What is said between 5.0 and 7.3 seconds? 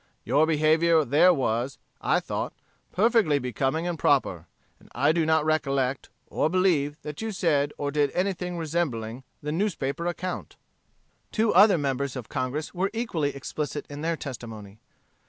do not recollect, or believe, that